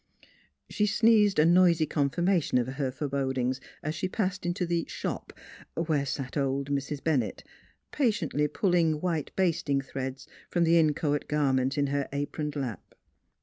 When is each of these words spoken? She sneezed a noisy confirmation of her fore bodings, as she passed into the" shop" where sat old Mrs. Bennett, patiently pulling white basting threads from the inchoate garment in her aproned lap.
She 0.67 0.87
sneezed 0.87 1.37
a 1.37 1.45
noisy 1.45 1.85
confirmation 1.85 2.57
of 2.57 2.65
her 2.67 2.91
fore 2.91 3.07
bodings, 3.07 3.59
as 3.83 3.93
she 3.93 4.07
passed 4.07 4.47
into 4.47 4.65
the" 4.65 4.87
shop" 4.89 5.31
where 5.85 6.07
sat 6.07 6.35
old 6.35 6.71
Mrs. 6.71 7.03
Bennett, 7.03 7.43
patiently 7.91 8.47
pulling 8.47 8.93
white 8.99 9.29
basting 9.35 9.79
threads 9.81 10.27
from 10.49 10.63
the 10.63 10.79
inchoate 10.79 11.27
garment 11.27 11.77
in 11.77 11.85
her 11.93 12.09
aproned 12.11 12.55
lap. 12.55 12.95